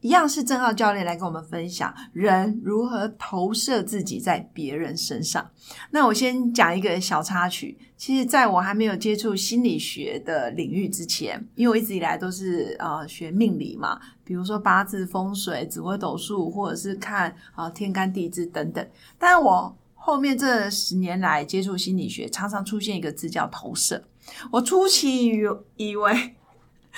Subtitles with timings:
[0.00, 5.50] 一样是郑浩教练来跟我们分享人如何投射自己在别人身上。
[5.90, 18.86] 那我先讲一个小插曲，其实在我还没有接触心理学的领域之前，因为我一直以来都是呃学命理嘛，比如说八字、风水、紫微斗数，或者是看啊天干地支等等，
[19.18, 19.76] 但我。
[20.00, 24.02] 后面这十年来接触心理学，常常出现一个字叫投射。
[24.50, 25.42] 我初期以
[25.76, 26.34] 以为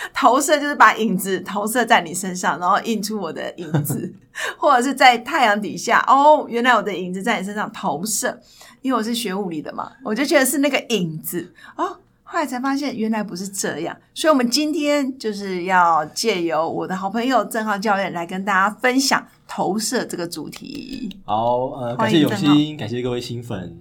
[0.15, 4.13] 投射就是把影子投射在你身上，然后印出我的影子，
[4.57, 8.41] 或者是在太阳底下，哦，原来我的影子在你身上投射。
[8.83, 11.99] 因为我是学物理的嘛，我就觉得是那个影子哦。
[12.23, 19.27] 后来才发现原来不是这样，所以我们今天就是要借由我的好朋友郑浩教练来跟大家分享。
[19.53, 23.77] 投射这个主题，好，呃，感谢永新，感谢各位新粉，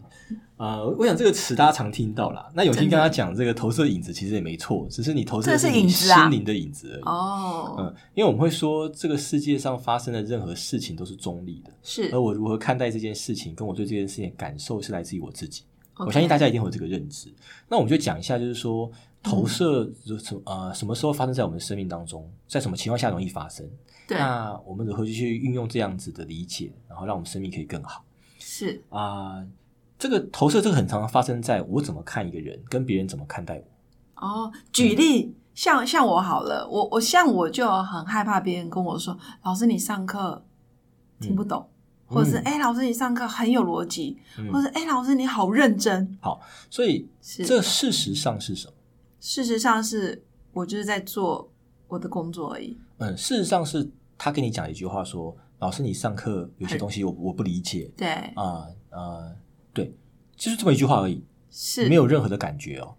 [0.60, 2.52] 呃，我想这个词大家常听到啦。
[2.54, 7.02] 那永新跟他讲这个投射影子，其实也没错，只是你投射的是你心灵的影子而已。
[7.04, 12.10] 哦，嗯，因为我们会说，这个世界上发生的任何事情都是中立的，是。
[12.12, 15.64] 而我如何看待这件事情，跟我对这件事情感受是来自于我自己。
[15.96, 17.34] 我相信大家一定有这个认知。
[17.70, 18.92] 那我们就讲一下，就是说
[19.23, 23.66] 投射什呃什么时候发生在我们的生命当中，在什么情况下容易发生？
[24.06, 28.04] 对那我们如何去运用这样子的理解，然后让我们生命可以更好？
[28.40, 29.46] 是啊，
[30.00, 34.25] 这个投射这个很常常发生在我怎么看一个人，跟别人怎么看待我。
[34.25, 40.44] 哦，举例像像我好了，我我像我就很害怕别人跟我说：“老师，你上课
[41.20, 41.70] 听不懂。”
[42.11, 44.17] 或者是哎，老师你上课很有逻辑，
[44.52, 46.17] 或者哎，老师你好认真。
[46.20, 48.73] 好，所以这事实上是什么？
[49.20, 51.52] 事实上是我就是在做
[51.88, 52.76] 我的工作而已。
[52.98, 59.30] 嗯，事实上是他跟你讲一句话说：“老师，你上课有些东西我我不理解。”对啊啊，
[59.74, 59.94] 对，
[60.36, 62.96] 就是这么一句话而已，是没有任何的感觉哦。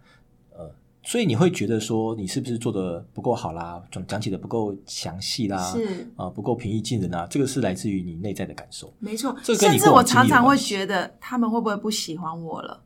[1.03, 8.93] 所以你会觉得说你是不是做的不够好啦，讲讲解的不够详细啦，是啊，不够平易近人啊，这个是来自于你内在的感受。
[8.99, 12.83] 没错，甚至我常常会觉得他们会不会不喜欢我了？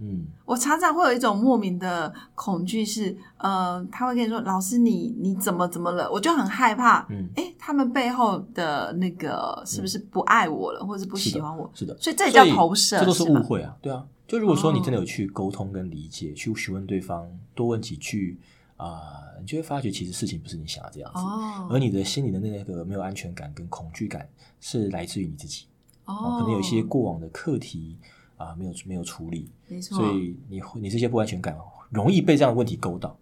[0.00, 7.06] 嗯，我常常会有一种莫名的恐惧，是呃，他会跟你说：“老师，你你怎么怎么了？”我就很害怕。
[7.10, 11.68] 嗯，哎，他们背后的那个是不是不爱我了，或者是不喜欢我？
[11.74, 14.06] 是的，所以这叫投射，这都是误会啊，对啊。
[14.28, 18.38] 就如果说你真的有去沟通跟理解，去询问对方，多问几句
[18.76, 19.00] 啊，
[19.40, 21.18] 你就会发觉其实事情不是你想的这样子，
[21.70, 24.28] 而你的心里的那个没有安全感跟恐惧感
[24.60, 25.66] 是来自于你自己，
[26.04, 27.96] 哦，可能有一些过往的课题
[28.38, 31.54] 啊没有没有处理，没错，所以你你这些不安全感
[31.90, 33.14] 容易被这样的问题勾到。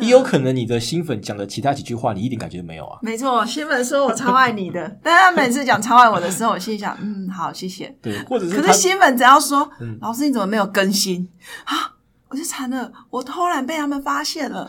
[0.00, 2.98] 也有可能你的新粉讲的其他几句话，你一点感觉都没有啊。
[3.02, 7.94] 没错，新粉说我超爱你的，但他每次讲超爱我的时候，我心里想，嗯，好，谢谢。
[8.02, 9.70] 对，或者是可是新粉只要说，
[10.00, 11.28] 老师你怎么没有更新
[11.66, 11.94] 啊？
[12.28, 14.68] 我就惨了，我偷懒被他们发现了。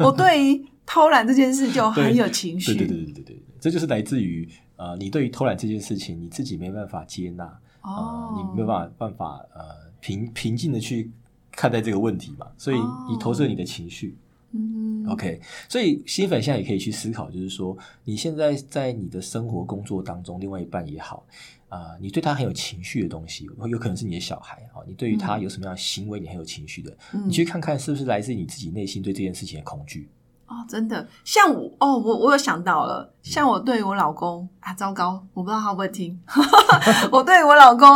[0.00, 2.74] 我对于偷懒这件事就 很有情绪。
[2.74, 4.46] 对对对对对对，这就是来自于
[4.76, 7.50] 呃，你对于偷懒这件事情，你自己没办法接纳
[7.82, 11.10] 哦，你没有办法办法呃平平静的去
[11.50, 12.76] 看待这个问题嘛，所以
[13.08, 14.16] 你投射你的情绪。
[14.54, 21.24] 嗯，OK，所以新粉现在也可以去思考，就是说你现在在你的生活工作当中，另外一半也好
[21.70, 26.94] 啊，你对他很有情绪的东西，有可能是你的小孩啊，你对于他有什么样的行为，你很有情绪的，
[27.24, 30.06] 你去看看是不是来自你自己内心对这件事情的恐惧
[30.52, 36.20] 哦，真的，像我哦，我我有想到了，像我对我老公啊，糟糕，我不知道他会不会听，
[37.10, 37.88] 我对我老公，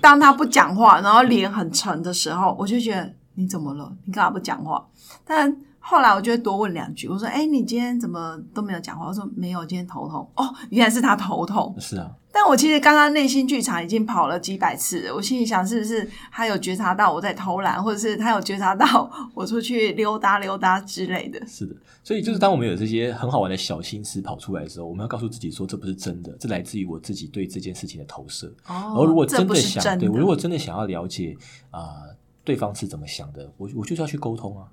[0.00, 3.92] 当他不讲话，然后脸很沉的时候，我就觉得你怎么了？
[4.04, 4.86] 你干嘛不讲话？
[5.24, 5.54] 但
[5.86, 11.76] 后来我就会多问两句，我说：“哎，你今天怎么都没有讲话？”我说：“没有，今天头痛。”哦，原来是他头痛。
[11.78, 21.38] 是啊，但我其实刚刚内心剧场已经跑了几百次了，我心里想，是不是他有觉察到我在偷懒，或者是他有觉察到 我出去溜达溜达之类的？
[21.46, 28.50] 是的，所以就是当我们有这些很好玩的小心思跑出来的时候，我们要告诉自己说，这不是真的，这来自于我自己对这件事情的投射。
[28.66, 31.36] 哦，而如果真的想，对我如果真的想要了解
[31.70, 32.04] 啊，
[32.42, 34.66] 对方是怎么想的，我我就是要去沟通啊。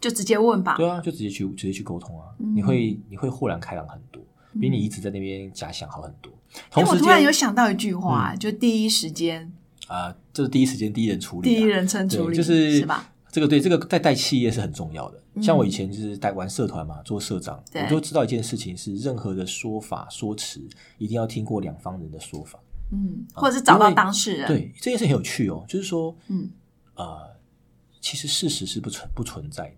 [0.00, 0.74] 就直接问吧。
[0.76, 2.26] 对啊，就直接去直接去沟通啊！
[2.38, 4.22] 你会你会豁然开朗很多，
[4.60, 6.32] 比你一直在那边假想好很多。
[6.70, 9.52] 哎，我突然有想到一句话，就第一时间
[9.86, 13.12] 啊，就是第一时间第一人处理，第一人称处理，就是是吧？
[13.30, 15.22] 这个对这个在带企业是很重要的。
[15.40, 20.60] 像我以前就是带玩社团嘛，做社长，我就知道一件事情是，任何的说法说辞
[20.98, 22.58] 一定要听过两方人的说法。
[22.92, 26.50] 嗯，或者是找到当事人，，对这件事很有趣哦，就是说，嗯，
[26.96, 27.20] 呃，
[28.00, 29.74] 其实事实是不存不存在的。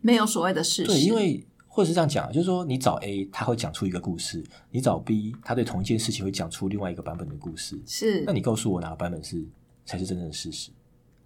[0.00, 7.80] 没有所谓的事实，对，因为或者是这样讲，就是说你找 A，他会讲出一个故事；你找 B，他对同一件事情会讲出另外一个版本的故事。
[7.86, 9.44] 是那你告诉我哪个版本是
[9.84, 10.70] 才是真正的事实？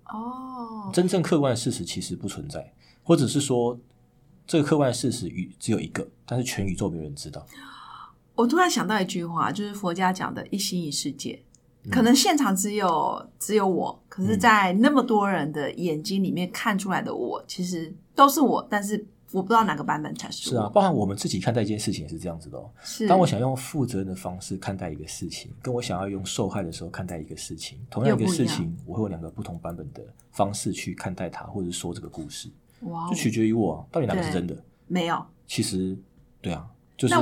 [0.07, 2.73] 哦，真正客观的事实其实不存在，
[3.03, 3.79] 或者是说
[4.47, 7.47] 这个客观的事实与只有一个，但是全宇宙没有人知道。
[8.35, 11.43] 我突然想到一句话，就是佛家讲的“一心一世界”。
[11.85, 20.55] 嗯可能现场只有只有我，可是，在那么多人的眼睛里面看出来的我，其实都是我，但是我不知道哪个版本才是我。
[20.55, 22.71] 是啊，包含我们自己看待一件事情也是这样子的哦。
[22.83, 23.09] 是。
[23.09, 30.03] 当我想用负责任的方式看待一个事情，跟我想要用受害的时候看待一个事情，同样一个事情，我会有两个不同版本的
[30.33, 32.49] 方式去看待它，或者说这个故事，
[33.09, 34.57] 就取决于我、啊、到底哪个是真的。
[34.87, 35.97] 没有其实，
[36.41, 37.15] 对啊，就是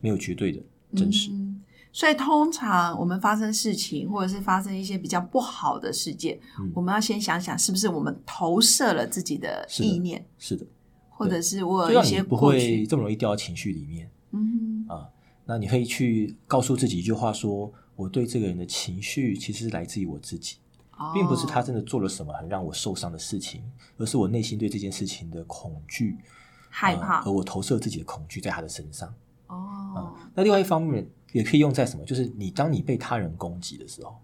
[0.00, 0.62] 没有绝对的
[0.94, 1.30] 真实。
[1.32, 1.62] 嗯
[1.94, 10.66] 所以通常我们发生事情，或者是发生一些比较不好的事件，嗯我们要先想想是不是我们投射了自己的意念，是的，
[11.08, 15.08] 或者是我就有一些不会，这么容易掉到情绪里面嗯啊。
[15.44, 20.56] 那你可以去告诉自己一句话说：我对这个人的情绪其实是来自于我自己。
[20.90, 23.62] 哼，并不是他哦真的做了什么很让我受伤的事情，
[23.98, 26.18] 而是我内心对这件事情的恐惧、
[26.68, 29.14] 害怕呃而我投射自己的恐惧在他的身上。
[29.46, 32.04] 哦，那另外一方面也可以用在什么？
[32.06, 34.16] 就是你当你被他人攻击的时候，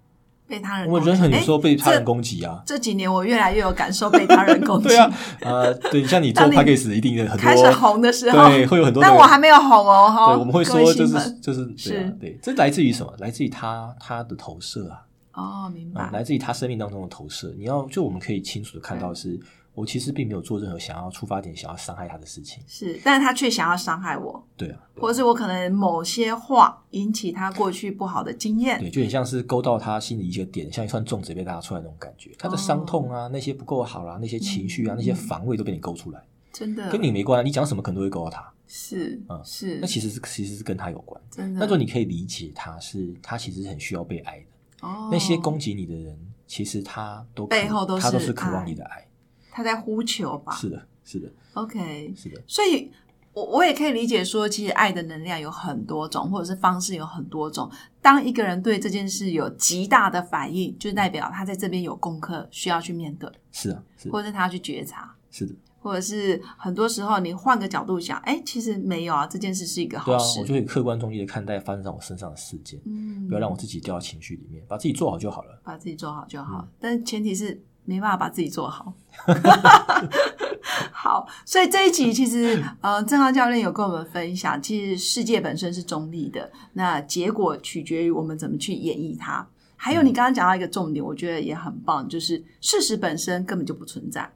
[0.47, 2.63] 被他人我们人攻击很有时候被他人攻击啊。
[2.65, 9.03] 这这几年我越来越有感受被他人攻 击，对啊，呃，对，像你做 p a c k a g e 一定有很多开始红的时候，对，会有很多。
[9.03, 13.13] 但我还没有红哦，哈，对，我们会说就是就是对对，这来自于什么？
[13.19, 15.03] 来自于他他的投射啊。
[15.33, 17.55] 哦，明啊、白，来自于他生命当中的投射。
[17.57, 19.39] 你要就我们可以清楚的看到是，
[19.81, 22.63] 我其实并没有做任何想要出发点想要伤害他的事情。
[22.67, 32.31] 是，但是他却想要伤害我，对啊，对或者是我可能某些话引起他过去不好的经验，对，就很像是勾到他心里一些点，像一串粽子被拉出来那种感觉。
[32.39, 36.23] 他的伤痛啊，那些不够好啦、那些情绪啊，那些防卫都被你勾出来，
[36.53, 38.53] 真的跟你没关，你讲什么可能都会勾到他。
[38.73, 41.21] 是嗯是那，其实是其实是跟他有关。
[41.31, 44.87] 真的，那时候你可以理解他是他其实是很需要被爱的。
[44.87, 46.17] 哦那些攻击你的人，
[46.47, 49.05] 其实他都背后都是他都是渴望你的爱。
[49.51, 52.91] 他在呼求吧是的，是的，，OK，是的，所以
[53.33, 57.71] 我我也可以理解说，其实爱的能量有很多种，或者是方式有很多种。
[58.03, 65.15] 当一个人对这件事有极大的反应，就代表他在这边有功课需要去面对，是啊，是的或者是他要去觉察。
[65.31, 65.55] 是的。
[65.83, 70.41] 或者是很多时候你换个角度想，哎，其实没有啊，这件事是一个对啊，好事。
[70.41, 75.59] 我就可以客观中立的看待发生在我身上的事件，嗯，不要让我自己掉到情绪里面，把自己做好就好了。
[75.65, 77.59] 把自己做好就嗯好，但是前提是
[77.91, 78.93] 没办法把自己做好。
[80.93, 89.47] 好，所以这一集其实呃，郑浩教练有跟我们分享，其实世界本身是中立的，那结果取决于我们怎么去演绎它。
[89.77, 94.31] 还嗯有你刚刚讲到一个重点，我觉得也很棒，就是事实本身根本就不存在。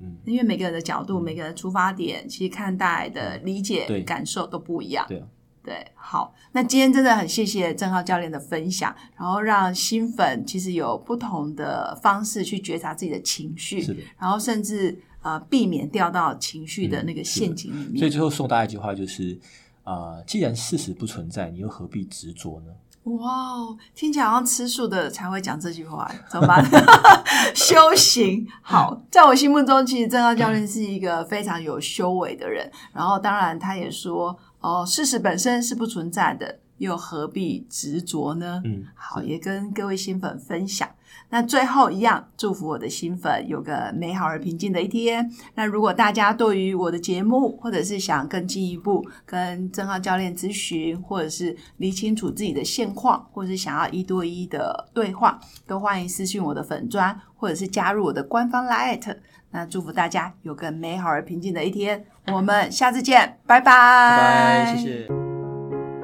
[0.00, 5.06] 嗯，因为每个人的角度、每个人的出发点，其实看待的理解、感受都不一样。
[5.08, 5.26] 对啊，
[5.70, 14.02] 对，好，那今天真的很谢谢郑浩教练的分享，然后让新粉其实有不同的方式去觉察自己的情绪，是的。
[14.18, 18.10] 然后甚至呃避免掉到情绪的那个陷阱里面所以。
[18.10, 19.38] 最后送大家一句话就是：
[19.84, 22.72] 啊、既然事实不存在，你又何必执着呢？
[23.04, 26.62] 哇哦，听起来好像吃素的才会讲这句话，怎么办？
[27.54, 32.70] 修行好，在我心目中，其实郑浩教练是一个非常有修为的人。
[32.92, 38.62] 然后，当然他也说，哦，事实本身是不存在的，又何必执着呢？
[38.64, 40.88] 嗯，好，也跟各位新粉分享。
[41.28, 45.30] 那最后一样，祝福我的新粉有个美好而平静的一天。
[45.54, 59.18] 那如果大家对于我的节目，或者是想更进一步跟郑浩教练咨询，或者是理清楚自己的现况，或者是想要一对一的对话，都欢迎私信我的粉砖，或者是加入我的官方 Lite。
[59.50, 62.06] 那祝福大家有个美好而平静的一天。
[62.32, 65.29] 我们下次见，拜拜，拜拜，谢谢。